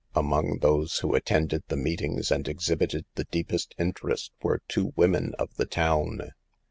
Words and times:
Among 0.15 0.57
those 0.63 0.97
who 0.97 1.13
attended 1.13 1.61
the 1.67 1.77
meetings 1.77 2.31
and 2.31 2.47
exhibited 2.47 3.05
the 3.13 3.25
deepest 3.25 3.75
interest, 3.77 4.31
were 4.41 4.63
two 4.67 4.93
women 4.95 5.35
of 5.37 5.53
the 5.57 5.67
town. 5.67 6.31